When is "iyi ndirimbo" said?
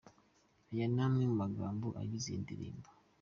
2.29-2.89